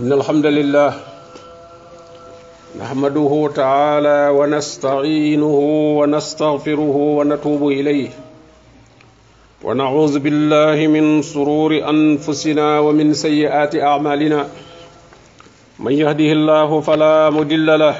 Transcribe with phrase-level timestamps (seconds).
[0.00, 0.94] إن الحمد لله
[2.80, 5.54] نحمده تعالى ونستعينه
[5.98, 8.08] ونستغفره ونتوب إليه
[9.64, 14.48] ونعوذ بالله من سرور أنفسنا ومن سيئات أعمالنا
[15.78, 17.96] من يهده الله فلا مضل له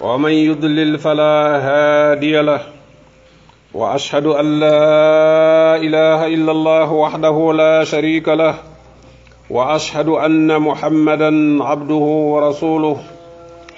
[0.00, 1.34] ومن يضلل فلا
[1.68, 2.60] هادي له
[3.74, 8.54] وأشهد أن لا إله إلا الله وحده لا شريك له
[9.51, 11.29] واشهد ان محمدا
[11.63, 12.97] عبده ورسوله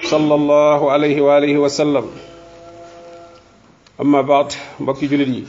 [0.03, 2.05] صلى الله عليه واله وسلم
[4.01, 5.43] اما بعد mbokki julit yi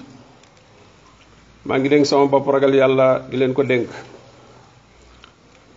[1.68, 3.88] maa ngi dénk sama bopp ragal yàlla di leen ko dénk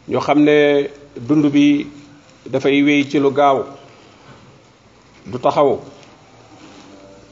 [0.07, 0.87] ñu xam ne
[1.27, 1.87] dund bi
[2.47, 3.63] dafay wéy ci lu gaaw
[5.27, 5.79] du taxaw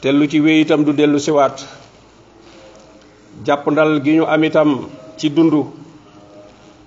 [0.01, 1.63] te lu ci wéy itam du dellu siwaat
[3.45, 4.69] jàpp ndal gi ñu am itam
[5.17, 5.53] ci dund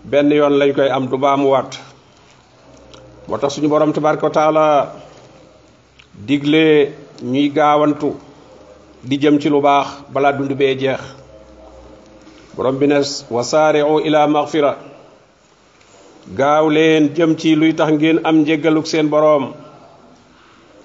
[0.03, 1.71] benn yoon lañ koy am du baamuwaat
[3.27, 4.93] moo tax suñu borom tabaraka taala
[6.27, 6.91] digle
[7.23, 8.09] ñuy gaawantu
[9.03, 11.01] di jëm ci lu baax balaa dund bee jeex.
[12.55, 14.77] Borom bi ne wasaari'u ila maghfira.
[16.37, 19.53] Gaaw leen jëm ci luy tax ngeen am njéggaluk seen boroom.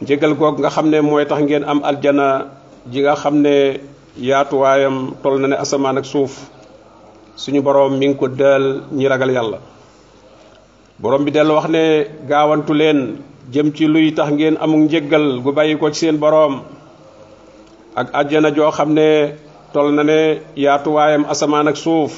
[0.03, 2.47] Njégal goog nga xam ne mooy tax ngeen am aljana
[2.91, 3.81] ji nga xam ne
[4.17, 6.33] yaatuwaayam tol na ne asamaan ak suuf
[7.39, 9.59] suñu boroom mi ngi ko dël ñi ragal yàlla.
[10.99, 11.85] Borom bi dellu wax ne
[12.29, 13.23] gaawantu leen
[13.53, 16.63] jëm ci luy tax ngeen amuk njéggal gu bàyyi ko ci seen boroom.
[17.95, 19.39] Ak aljana joo xam ne
[19.73, 22.13] tol na ne yaatuwaayam asamaan ak suuf.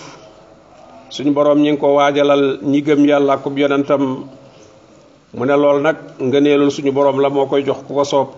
[1.10, 4.24] Suñu boroom ñi ngi ko waajalal ñi gëm yàlla ak yonentam.
[5.36, 8.28] Mu ne lool nag ngëneelul suñu borom la moo koy jox ku ko soob.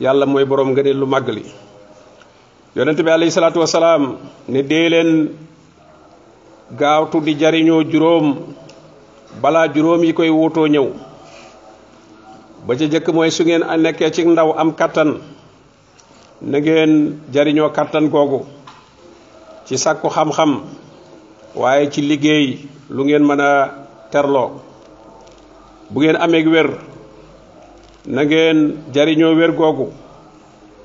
[0.00, 1.42] Yàlla mooy borom ngëneel lu màgg li.
[2.74, 3.32] Bi alayhi
[4.48, 5.10] ne leen
[6.74, 8.34] gaawtu di jariñoo juróom
[9.42, 10.88] balaa juróom yi koy wuutoo ñëw.
[12.66, 15.20] Ba ca jëkk mooy su ngeen nekkee ci ndaw am kattan
[16.42, 18.44] na ngeen jariñoo kattan googu
[19.66, 20.62] ci sàkku xam-xam
[21.54, 22.58] waaye ci liggéey
[22.90, 23.50] lu ngeen mën a
[24.10, 24.50] terloo.
[25.90, 26.68] Bu ngeen amee wér
[28.06, 28.58] na ngeen
[28.94, 29.92] jariñoo wér googu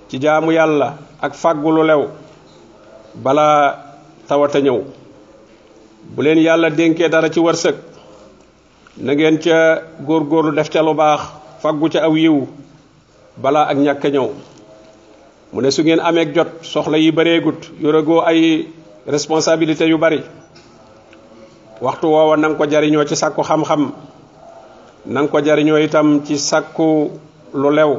[0.09, 2.03] ci jaamu yàlla ak fàggu lu lew
[3.16, 3.75] balaa
[4.28, 5.00] tawata ñëw
[6.16, 7.75] bu leen yàlla dénkee dara ci wërsëg.
[8.97, 11.22] Na ngeen ca góorgóorlu def ca lu baax
[11.62, 12.47] fàggu ca aw yiw
[13.38, 14.29] balaa ak ñàkk ñëw.
[15.53, 18.67] Mu ne su ngeen amee jot soxla yi bareegut yoragoo ay
[19.07, 20.22] responsabilité yu bari.
[21.81, 23.91] Waxtu woowa na nga ko jariñoo ci sàkku xam-xam
[25.06, 27.09] na nga ko jariñoo itam ci sàkku
[27.53, 27.97] lu lew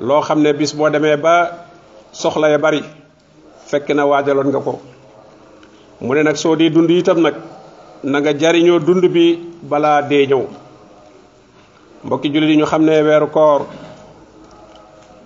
[0.00, 1.50] loo xam ne bis boo demee ba
[2.12, 2.82] soxla ya bari
[3.66, 4.80] fekk na waajaloon nga ko
[6.00, 7.34] mu ne nag soo di dund itam nag
[8.04, 10.44] na nga jariñoo dund bi balaa dee ñëw.
[12.04, 13.60] Mbokki jullit yi ñu xam ne weeru koor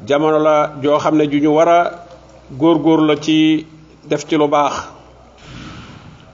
[0.07, 1.81] jamono la joo xam ne ju ñu war a
[2.61, 3.67] góor-góor la ci
[4.09, 4.75] def ci lu baax.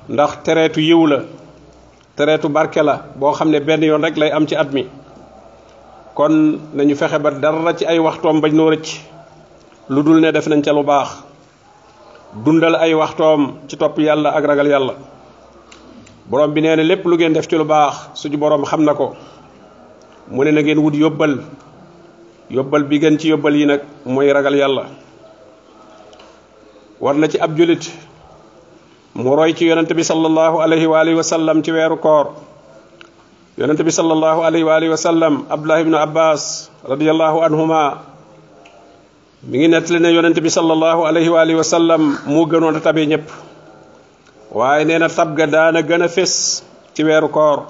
[0.09, 1.19] Ndax tereetu yiw la
[2.17, 4.69] tereetu barke la boo xam ne benn rek lay am ci at
[6.15, 9.01] kon nañu fexe ba dara ci ay waxtoom bañ noo rëcc.
[9.89, 11.09] Lu dul ne def nañ ca lu baax
[12.43, 14.95] dundal ay waxtoom ci topp yàlla ak ragal yàlla.
[16.27, 18.95] Borom bi nee na lépp lu ngeen def ci lu baax suñu borom xam na
[18.95, 19.15] ko.
[20.31, 21.39] Mu ne na ngeen wut yóbbal.
[22.51, 24.85] Yóbbal bi gën ci yóbbal yi nag mooy ragal yàlla.
[27.01, 27.85] War na ci ab julit
[29.15, 31.71] mu roy ci yonent bi sallallahu alayhi wa alihi wa sallam ci
[32.03, 32.35] koor.
[33.57, 38.14] Bi sallallahu alayhi wa alihi wa sallam abdullah ibnu abbas radiyallahu anhuma
[39.45, 42.81] mi ngi nettali ne yonent bi sallallahu alayhi wa alihi wa sallam mu gënoon a
[42.81, 43.29] tabe ñëpp
[44.57, 47.67] waaye nee tab ga daana gën a fés ci weeru koor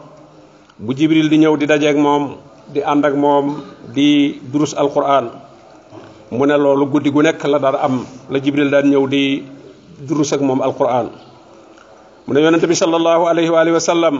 [0.79, 2.37] bu jibril di ñëw di dajeeg moom
[2.73, 3.47] di ànd ak moom
[3.95, 5.31] di durus alquran.
[6.31, 7.95] Mu ne loolu guddi gu nekk la daan am
[8.31, 9.43] la jibril daan ñëw di
[10.07, 11.11] durus ak moom alquran.
[12.27, 14.17] Mu ne yonente bi sallallahu alayhi wa alihi wa sallam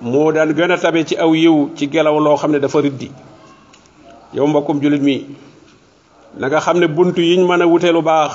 [0.00, 3.10] moo daan gën a tabe ci aw yiw ci gelaw loo xam ne dafa riddi
[4.34, 5.24] yow mbokkum julit mi
[6.36, 8.32] na nga xam ne buntu yiñ mën a wute lu baax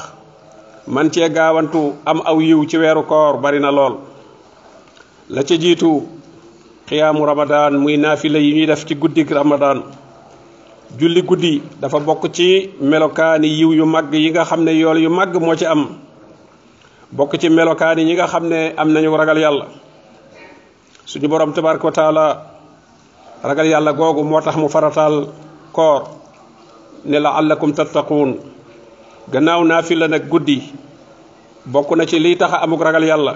[0.88, 3.98] man cee gaawantu am aw yiw ci weeru koor bari na lool.
[5.30, 6.08] La ca jiitu
[6.88, 9.84] xiyaamu ramadan muy naafila yi ñuy def ci guddi ramadan.
[11.00, 15.10] Julli guddi dafa bokk ci melokaani yiw yu mag yi nga xam ne yool yu
[15.10, 15.88] mag moo ci am.
[17.12, 19.66] Bokk ci melokaani ñi nga xam ne am nañu ragal yàlla.
[21.06, 22.42] Suñu borom tabaraka wa taala
[23.44, 25.28] ragal yàlla googu moo tax mu farataal
[25.72, 26.04] koor
[27.06, 28.38] ne laallakum tattaquun
[29.32, 30.62] gannaaw naafila nag guddi
[31.66, 33.34] bokk na ci liy tax amuk ragal yàlla.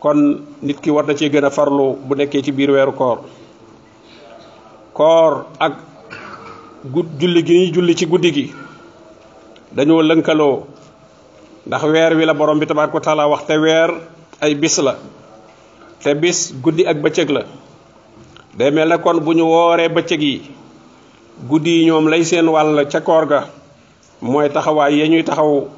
[0.00, 3.18] Kon nit ki war na ci gën a farlu bu nekkee ci biir weeru koor.
[4.92, 5.72] Koor ak
[6.92, 8.52] gud julli gi ñuy julli ci guddi gi
[9.72, 10.64] dañoo lënkaloo.
[11.66, 13.90] Ndax weer wi la borom bi tabaaraka taala wax te weer
[14.40, 14.94] ay bis la.
[16.02, 17.42] Te bis guddi ak bëccëg la.
[18.56, 19.88] Day mel kon bu ñu wooree
[20.20, 20.40] yi
[21.44, 23.40] guddi yi ñoom lay seen wàll ca koor ga
[24.22, 25.68] mooy taxawaay ya ñuy taxaw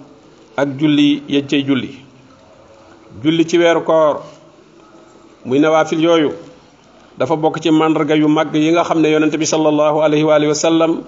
[0.56, 1.99] ak julli ya cay julli.
[3.22, 4.22] Julli ci weeru koor
[5.44, 6.31] muy nawaafil yooyu
[7.19, 10.55] dafa bokk ci màndarga yu mag yi nga xam ne yonente bi sallallahu alayhi wa
[10.55, 11.02] sallam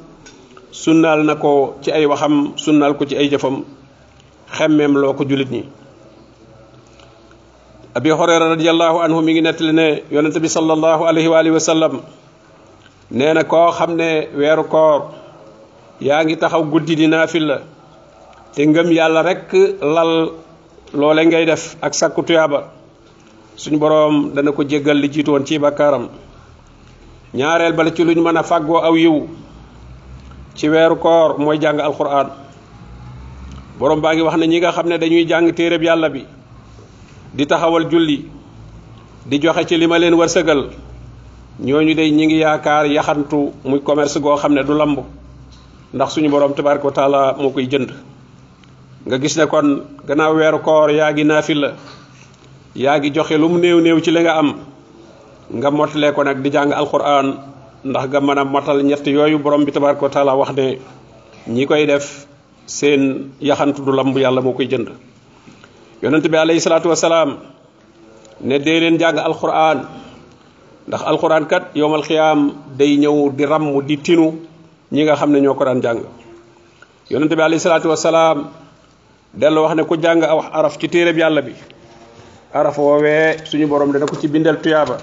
[1.26, 2.54] na ko ci ay waxam
[2.98, 3.62] ko ci ay jëfam
[4.50, 5.62] xemmeem loo ko jullit ñi.
[7.94, 10.02] Abi hurayra radiallahu anhu mi ngi nettali ne
[10.40, 12.00] bi sallallahu alayhi wa sallam
[13.10, 15.00] nee na koo xam ne weeru koor
[16.00, 17.58] yaa ngi taxaw guddi di naafil la
[18.54, 19.52] te ngëm yàlla rek
[19.94, 20.12] lal
[20.92, 22.60] loole ngay def ak sàkku tuyaaba.
[23.60, 26.08] Suñu boroom dana ko jéggal li jiitu woon ci bakkaaram
[27.34, 29.26] ñaareel bala ci luñ mën a fàggoo aw yiw
[30.54, 32.28] ci weeru koor mooy jàng alquran
[33.78, 35.52] borom baa ngi wax ne ñi nga xam dañuy jàng
[35.82, 36.24] yàlla bi
[37.34, 38.24] di taxawal julli
[39.26, 40.14] di joxe ci li ma leen
[41.60, 44.98] ñooñu day ñi ngi yaakaar yaxantu muy commerce goo xam ne du lamb
[45.94, 47.90] ndax suñu borom tabaraka wa taala moo koy jënd.
[49.06, 51.70] nga gis ne kon gannaaw weeru koor yaa ngi naafil la
[52.76, 54.54] yaa ngi joxe lu mu néew néew ci nga am
[55.52, 57.34] nga mottalee ko nag di jàng alquran
[57.84, 60.78] ndax nga mën a motal ñett yooyu borom bi tabaraka wa taala wax ne
[61.48, 62.26] ñi koy def
[62.66, 64.88] seen yaxantu du lamb yàlla moo koy jënd.
[66.02, 67.36] Yonent bi alayhi salaatu wasalaam
[68.40, 69.84] ne dee leen jàng alquran
[70.90, 74.34] ndax alquran kat yowmal xiyaam day ñëw di ramm di tinu
[74.90, 76.02] ñi nga xam ne ñoo ko daan jàng.
[77.10, 78.50] Yonent bi alayhi salaatu wasalaam
[79.32, 81.54] dellu wax ne ku jàng aw araf ci téereb yàlla bi
[82.52, 84.96] araf woowee suñu borom dana ko ci bindal tuyaaba.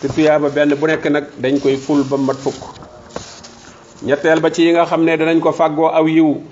[0.00, 2.58] Te tuyaaba benn bu nekk nag dañ koy ful ba mat fukk.
[4.02, 6.42] Ñetteel ba ci yi nga xam ne danañ ko fàggoo aw yiw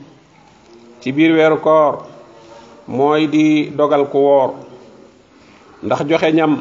[1.00, 2.06] ci biir weeru koor
[2.86, 4.50] mooy di dogal ku woor.
[5.82, 6.60] Ndax joxe ñam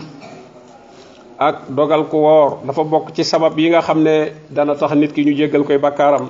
[1.38, 5.14] ak dogal ku woor dafa bokk ci sabab yi nga xam ne dana tax nit
[5.14, 6.30] ki ñu jéggal koy bakkaaram.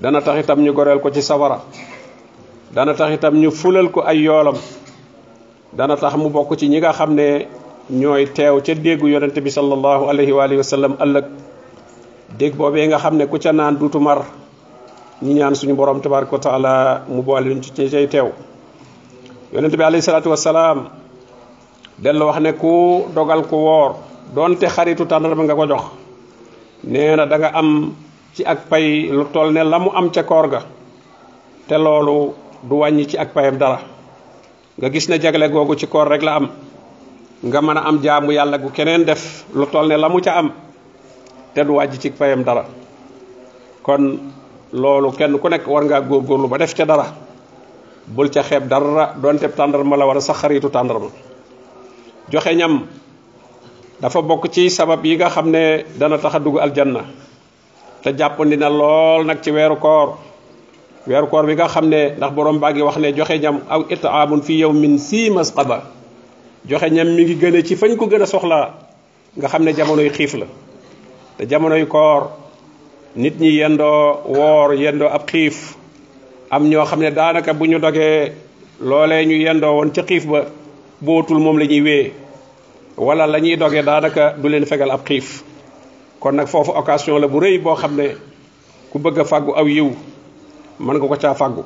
[0.00, 1.60] dana tax itam ñu goreel ko ci safara
[2.72, 4.56] dana tax itam ñu fulal ko ay yoolam.
[5.72, 7.48] dana tax mu bokk ci ñi nga xam ne
[7.90, 9.08] ñooy teew ca déggu
[9.40, 11.24] bi sallallahu alayhi wa alihi wa sallam ëllëg.
[12.38, 14.20] dégg nga xam ku ca naan mar.
[15.22, 16.00] ñi ñaan suñu borom
[16.38, 18.28] taala mu boole ñu ci cay teew.
[19.50, 20.88] bi alayhi wasalaam
[21.98, 23.90] dellu wax ne ku dogal ku woor
[24.34, 25.84] doonte xaritu tàndarma nga ko jox
[26.84, 27.94] nee na da nga am
[28.34, 30.60] ci ak pay lu toll ne la mu am ca koor ga
[31.68, 33.78] te loolu du wàññi ci ak payam dara
[34.78, 36.46] nga gis ne jagle googu ci koor rek la am
[37.42, 40.32] nga mën a am jaamu yàlla gu keneen def lu toll ne la mu ca
[40.38, 40.52] am
[41.54, 42.64] te du ci payam dara
[43.82, 44.18] kon
[44.72, 47.06] loolu kenn ku nekk war ngaa góorgóorlu ba def ca dara
[48.06, 50.68] bul ca xeeb dara doonte tàndarma la war a sax xaritu
[52.30, 52.86] joxe ñam.
[54.00, 57.02] Dafa bokk ci sabab yi nga xam ne dana tax a dugg aljanna.
[58.02, 60.16] Te jàppandi na lool nag ci weeru koor.
[61.06, 63.82] Weeru koor bi nga xam ne ndax borom baa ngi wax ne joxe ñam aw
[63.90, 65.82] itaamun fi yawmin si masqaba.
[66.68, 68.74] Joxe ñam mi ngi gën a ci fañ ko gën a soxlaa
[69.36, 70.46] nga xam ne jamonoy xiif la.
[71.36, 72.30] Te jamonoy koor
[73.16, 75.74] nit ñi yendoo woor yendoo ab xiif.
[76.50, 80.44] Am ñoo xam ne daanaka ñu yendoo woon ca xiif ba
[81.00, 82.12] bootul moom la ñuy wee
[82.96, 85.42] wala la ñuy dogee daanaka du leen fegal ab xiif
[86.20, 88.16] kon nag foofu occasion la bu rëy boo xam ne
[88.90, 89.90] ku bëgg a fàggu aw yiw
[90.80, 91.62] mën nga ko caa fàggu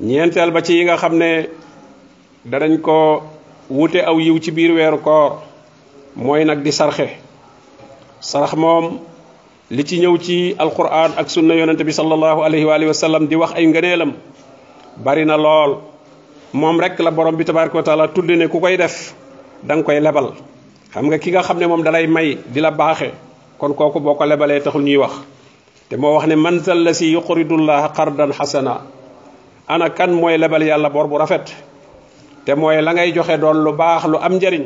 [0.00, 1.48] ñeenteel ba ci yi nga xam ne
[2.44, 3.22] danañ ko
[3.70, 5.42] wute aw yiw ci biir weeru koor
[6.16, 7.08] mooy nag di sarxe
[8.20, 8.98] sarax moom
[9.70, 13.52] li ci ñëw ci alquran ak sunna yonente bi sallallahu alayhi wa sallam di wax
[13.54, 14.12] ay ngëneelam
[15.04, 15.78] bari na lool
[16.56, 19.12] moom rek la borom bi tabaraka wa taala tudde ne ku koy def
[19.62, 20.32] da nga koy lebal
[20.92, 23.12] xam nga ki nga xam ne moom dalay may di la baaxe
[23.60, 25.12] kon kooku boo ko lebalee taxul ñuy wax
[25.88, 28.80] te moo wax ne man zal la si yuqridullaha qardan xasana
[29.68, 31.52] ana kan mooy lebal yàlla bor bu rafet
[32.44, 34.64] te mooy la ngay joxe doon lu baax lu am njariñ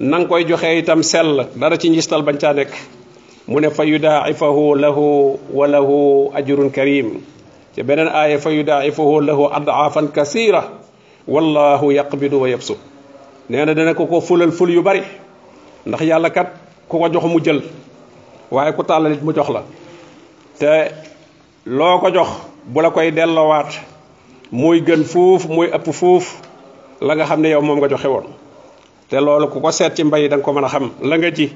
[0.00, 2.72] na nga koy joxe itam sell dara ci njistal bañ caa nekk
[3.48, 7.20] mu ne fa lahu wa lahu ajrun karim
[7.74, 8.50] ci beneen aaya fa
[9.28, 10.62] lahu adaafan kasira
[11.28, 12.78] wallahu yaqbidu wa yabsut.
[13.48, 15.02] Nee na dana ko ko fulal ful yu bari.
[15.86, 16.48] Ndax yàlla kat
[16.88, 17.62] ku ko jox mu jël.
[18.50, 19.62] Waaye ku tàllalit mu jox la.
[20.58, 20.90] Te
[21.66, 22.28] loo ko jox
[22.66, 23.80] bu la koy delloowaat
[24.52, 26.40] muy gën fuuf muy ëpp fuuf
[27.00, 28.24] la nga xam ne yow moom nga joxe woon.
[29.08, 30.90] Te loolu ku ko seet ci mbay da nga ko mën xam.
[31.02, 31.52] La nga ji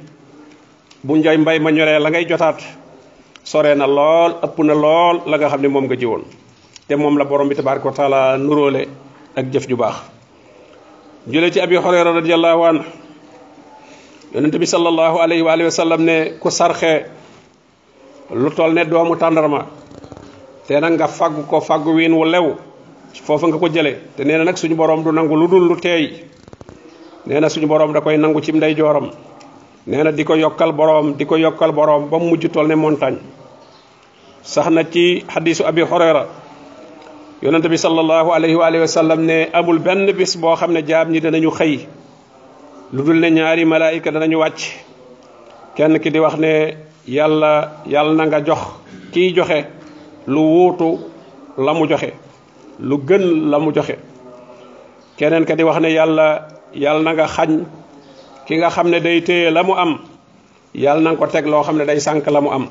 [1.05, 2.59] bu njoy mbay ma ñoree la ngay jotaat
[3.45, 6.25] sore na lool ëpp na lool la nga xam ne moom nga ji woon.
[6.89, 8.89] Te moom la borom bi tabaraka wa taala nuróole
[9.39, 9.97] ak jëf ju baax.
[11.31, 12.79] Jële ci abi hurayra radiallahu an
[14.35, 17.07] yonent bi sallallahu alayhi wa sallam ne ku sarxe
[18.35, 19.67] lu toll ne doomu tàndarma
[20.67, 22.55] te nag nga faggu ko faggu wiin wu lew
[23.25, 23.93] foofu nga ko jële.
[24.17, 26.25] Te nee na nag suñu borom du nangu lu dul lu teey.
[27.27, 29.11] Nee na suñu borom da koy nangu ci ndey jooram.
[29.87, 32.75] Nee na di ko yokkal borom di ko yokkal borom ba mu mujj toll ne
[32.75, 33.19] montagne.
[34.43, 35.83] Sax na ci xadisu abi
[37.43, 40.83] yonent bi sallallahu alayhi wa alihi wa sallam ne amul benn bis boo xam ne
[40.87, 41.51] jaam ñi danañu
[43.05, 44.61] dul ne ñaari malaayika danañu wàcc.
[45.77, 46.75] Kenn ki di wax ne
[47.07, 48.59] yàlla yàlla na nga jox
[49.13, 49.67] kiy joxe
[50.27, 50.99] lu wuutu
[51.59, 52.13] la mu joxe
[52.81, 53.97] lu gën la mu joxe.
[55.17, 57.65] Keneen ka di wax ne yàlla yàlla na nga xañ
[58.47, 59.99] ki nga xam ne day téye la mu am.
[60.75, 62.67] Yàlla na nga ko teg loo xam ne day sànk la mu am.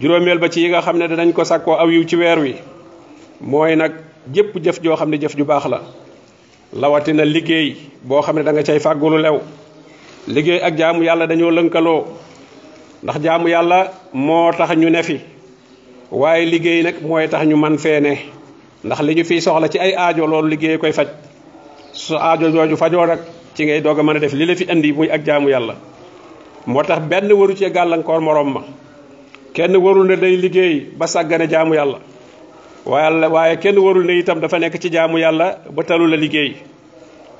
[0.00, 2.54] Juróomeel ba ci yi nga xam ne danañ ko sàkkoo aw yiw ci weer wi
[3.40, 3.92] mooy nag
[4.32, 5.80] jëpp jëf joo xam ne jëf ju baax la.
[6.72, 9.38] Lawatina liggéey boo xam ne da nga cay fàggulu lew.
[10.28, 12.04] Liggéey ak jaamu yàlla dañoo lënkaloo.
[13.02, 15.20] Ndax jaamu yàlla moo tax ñu ne fi.
[16.10, 18.18] Waaye liggéey nag mooy tax ñu man fee ne.
[18.84, 21.08] Ndax li ñu fiy soxla ci ay aajo loolu liggéey koy faj.
[21.92, 23.18] Su aajo jooju fajoo nag
[23.54, 25.74] ci ngay doog a mën a def li la fi indi muy ak jaamu yàlla.
[26.66, 28.62] Moo tax benn waru cee gàllankoor morom ma.
[29.54, 31.98] Kenn warul ne day liggéey ba sàggane jaamu yàlla
[32.86, 36.56] waaye waaye kenn warul ne itam dafa nekk ci jaamu yàlla ba talu la liggéey.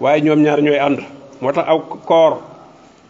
[0.00, 0.98] Waaye ñoom ñaar ñooy ànd.
[1.40, 2.38] Moo tax aw koor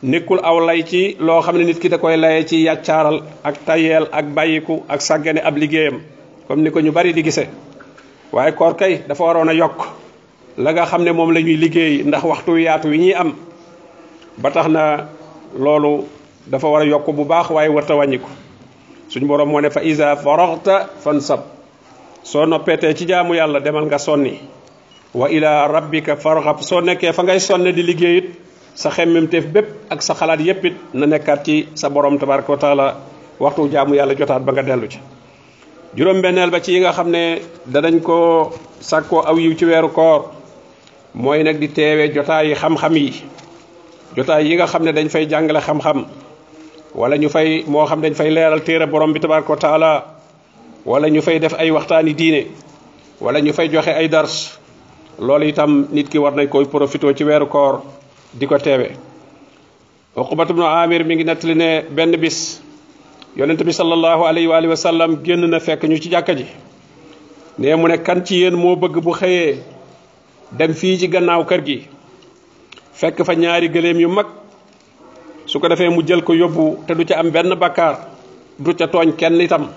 [0.02, 3.64] nekkul aw lay ci loo xam ne nit ki da koy laye ci yàccaaral ak
[3.66, 6.00] tayeel ak bàyyiku ak sàggane ab liggéeyam
[6.46, 7.48] comme ni ko ñu bari di gisee
[8.32, 9.78] waaye koor kay dafa waroon a yokk
[10.58, 13.32] la nga xam ne moom la ñuy liggéey ndax waxtu yaatu wi ñuy am.
[14.38, 15.08] Ba tax na
[15.58, 16.04] loolu
[16.46, 18.28] dafa war a yokk bu baax waaye warta wàññiku.
[19.08, 21.40] Suñu borom moo ne fa isa faraxta fansab
[22.22, 24.38] soo noppeetee ci jaamu yàlla demal nga sonni.
[25.14, 28.28] wa ila rabbika farxab soo nekkee fa ngay sonne di liggéeyit
[28.74, 32.58] sa xemmemteef bépp ak sa xalaat yépp it na nekkaat ci sa borom tabaraka wa
[32.58, 32.96] taala
[33.40, 34.98] waxtu jaamu yàlla jotaat ba nga dellu ci.
[35.96, 39.88] Juróom benneel ba ci yi nga xam ne danañ ko sàkkoo aw yiw ci weeru
[39.92, 40.30] koor
[41.14, 43.12] mooy nag di teewee jotaay yi xam-xam yi.
[44.16, 46.04] Jotaay yi nga xam ne dañ fay jàngale xam-xam
[46.94, 50.04] wala ñu fay moo xam dañ fay leeral téere borom bi tabaraka taala
[50.88, 52.46] wala ñu fay def ay waxtaani diine
[53.20, 54.56] wala ñu fay joxe ay dars.
[55.20, 57.82] Loolu itam nit ki war nañ koy profité ci weeru koor
[58.32, 58.96] di ko teewe.
[60.16, 62.62] Ibnu amir mi ngi nettali ne benn bis
[63.36, 65.18] yonent bi sallallahu alayhi wa alihi wa sallam
[65.50, 66.46] na fekk ñu ci jàkka ji.
[67.58, 69.58] Ne mu ne kan ci yéen moo bëgg bu xëyee
[70.52, 71.86] dem fii ci gannaaw kër gi?
[72.94, 74.26] Fekk fa ñaari gëléem yu mag.
[75.46, 77.98] Su ko defee mu jël ko yóbbu te du ca am benn bakkaar
[78.58, 79.68] du ca tooñ kenn itam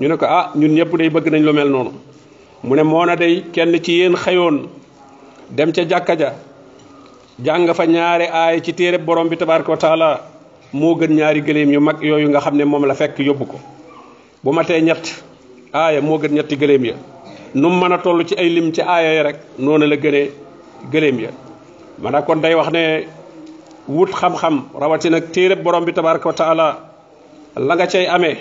[0.00, 1.90] ñu ne ko ah ñun ñëpp day bëgg nañ lu mel noonu.
[2.64, 4.66] Mu ne moo na day kenn ci yéen xëyoon
[5.50, 6.32] dem ca jàkka ja
[7.44, 10.20] jàng fa ñaari aay ci téere borom bi tabaraka wa taala
[10.72, 13.56] moo gën ñaari gëléem yu mag yooyu nga xam ne moom la fekk yóbbu ko.
[14.42, 15.22] Bu ma tee ñett
[15.72, 16.94] aaya moo gën ñetti gëléem ya.
[17.54, 20.30] Nu mën a toll ci ay lim ci aaya ya rek noonu la gënee
[20.92, 21.30] gëléem ya.
[21.98, 23.04] Man kon day wax ne
[23.88, 26.78] wut xam-xam rawatina téere borom bi tabaraka wa taala
[27.56, 28.36] la nga cay amee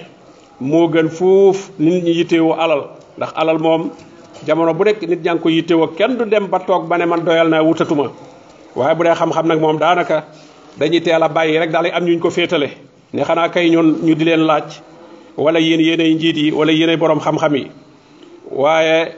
[0.59, 2.25] moo gën fuuf nit ñi
[2.57, 2.83] alal.
[3.17, 3.91] ndax alal moom
[4.47, 7.23] jamono bu nekk nit ñaa ngi ko kenn du dem ba toog ba ne man
[7.25, 8.11] doyal naa wutatuma.
[8.75, 10.23] waaye bu dee xam-xam nag moom daanaka
[10.79, 12.69] dañuy teel a bàyyi rek daal am ñuñ ko féetale.
[13.13, 14.79] ne xanaa kay ñun ñu di leen laaj
[15.37, 17.71] wala yéen yéenay njiit yi wala yéenay borom xam-xam yi.
[18.51, 19.11] waaye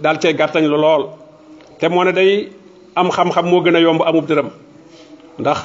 [0.00, 1.08] daal cay gàttañ lu lool.
[1.78, 2.48] te moo ne day
[2.94, 4.48] am xam-xam moo gën a yomb amub dërëm.
[5.38, 5.58] ndax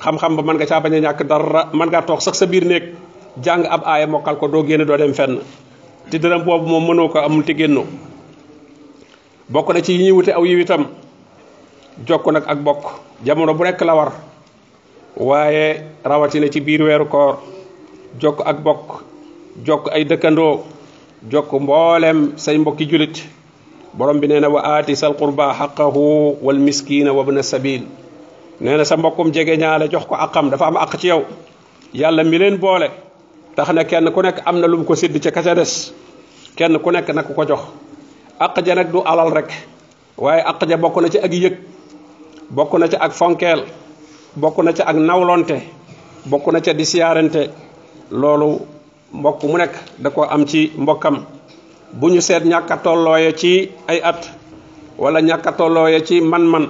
[0.00, 2.94] xam-xam ba mën nga caa bañ a dara mën ngaa toog sax sa biir néeg
[3.42, 5.40] jàng ab aaya mokkal ko doo génne doo dem fenn.
[6.10, 7.84] Te dërëm boobu moom mënoo ko amul te génnoo
[9.48, 10.86] bokk na ci yi wute aw yiw itam.
[12.06, 12.84] Jokk ak bokk.
[13.24, 14.12] Jamono bu nekk la war.
[15.16, 17.38] Waaye rawatina ci biir weeru koor.
[18.20, 19.02] Jokk ak bokk.
[19.64, 20.64] Jokk ay dëkkandoo.
[21.30, 23.24] Jokk mboolem say mbokki julit
[23.94, 27.80] borom bi nee na wa aati sal qurba xaqahu wal miskina wa bna sabil
[28.60, 31.24] nee na sa mbokkum jege ñaale jox ko aqam dafa am aq ci yow.
[31.94, 32.90] Yàlla mi leen boole
[33.56, 35.92] tax na kenn ku nekk am na lu mu ko sédd ca kasa des.
[36.56, 37.60] Kenn ku nekk nag ko jox.
[38.38, 39.50] Aq ja nag du alal rek.
[40.16, 41.56] Waaye aq ja bokk na ci ak yëg.
[42.50, 43.64] Bokk na ca ak fonkeel.
[44.36, 45.56] Bokk na ca ak nawlonte.
[46.26, 47.50] Bokk na ca di siyaarante.
[48.10, 48.60] Loolu
[49.12, 51.24] mbokk mu nekk da ko am ci mbokkam.
[51.92, 54.20] Bu ñu seet ñàkk tollooye ci ay at
[54.98, 56.68] wala ñàkk a tolloo ya ci man-man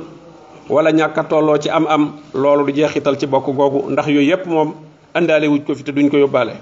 [0.69, 3.91] wala ñàkk tolloo ci am-am loolu du jeexital ci bokk googu.
[3.91, 4.75] Ndax yooyu yépp moom
[5.15, 6.53] andaale wuj ko fi te duñ ko yóbbaale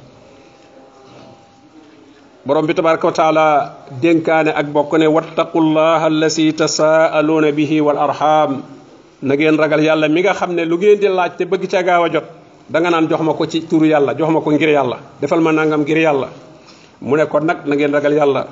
[2.47, 3.47] borom bi tabaraka wa taala
[4.03, 8.63] dénkaane ak bokk ne wattaqullaha allasi tasaaluuna bihi wal arham.
[9.23, 11.83] Na ngeen ragal yàlla mi nga xam ne lu ngeen di laaj te bëgg ca
[11.83, 12.25] gaaw a jot
[12.69, 15.41] da nga naan jox ma ko ci turu yàlla jox ma ko ngir yàlla defal
[15.41, 16.29] ma nangam ngir yàlla.
[17.01, 18.47] Mu ne kon nag na ngeen ragal yàlla.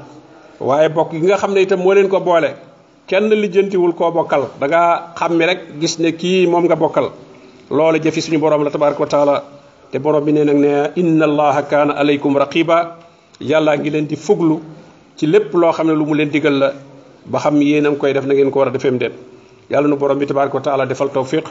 [0.61, 2.55] Waaye bokk gi nga xam ne itam moo leen ko boole
[3.07, 4.49] kenn lijjantiwul koo bokkal.
[4.61, 7.11] Da nga xam mi rek gis ne kii moom nga bokkal.
[7.71, 9.43] Loolu jëfi suñu borom la tabaraka taala.
[9.91, 12.97] Te borom bi ne nag ne inna allaha kaana alaykum raqiba
[13.43, 14.61] yàlla ngi leen di fuglu
[15.17, 16.73] ci lépp loo xam ne lu mu leen digal la
[17.27, 19.13] ba xam yéen a ngi koy def na ngeen ko war a defeem dem
[19.71, 21.45] yàlla nu borom bi tabaraka wa taala defal tawfiq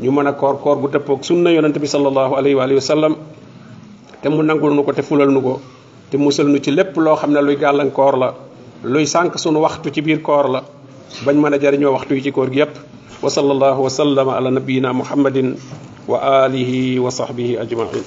[0.00, 3.16] ñu mën a koor koor gu dëppoog sunna yonante bi sallallahu alayhi wa wa sallam
[4.22, 5.60] te mu nangul nu ko te fulal nu ko
[6.10, 8.34] te musal nu ci lépp loo xam ne luy gàllankoor la
[8.84, 10.62] luy sànq sunu waxtu ci biir koor la
[11.24, 12.74] bañ mën a jariñoo waxtu yi ci koor gi yépp
[13.22, 15.54] wa sallallahu wa sallama ala nabiyina muhammadin
[16.08, 18.04] wa alihi wa sahbihi ajmain